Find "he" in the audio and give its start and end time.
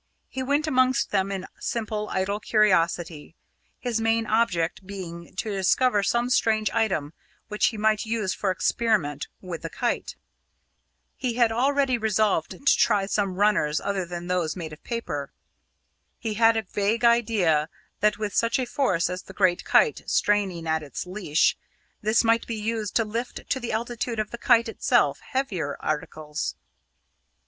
0.29-0.41, 7.67-7.77, 11.17-11.35, 16.17-16.33